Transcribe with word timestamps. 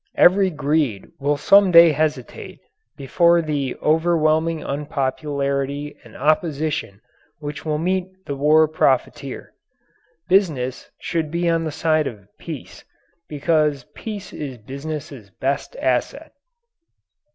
Even 0.17 0.55
greed 0.55 1.11
will 1.19 1.37
some 1.37 1.69
day 1.69 1.91
hesitate 1.91 2.59
before 2.97 3.39
the 3.39 3.75
overwhelming 3.83 4.63
unpopularity 4.65 5.95
and 6.03 6.17
opposition 6.17 6.99
which 7.37 7.65
will 7.65 7.77
meet 7.77 8.07
the 8.25 8.35
war 8.35 8.67
profiteer. 8.67 9.53
Business 10.27 10.89
should 10.99 11.29
be 11.29 11.47
on 11.47 11.65
the 11.65 11.71
side 11.71 12.07
of 12.07 12.35
peace, 12.39 12.83
because 13.29 13.85
peace 13.93 14.33
is 14.33 14.57
business's 14.57 15.29
best 15.29 15.75
asset. 15.79 16.31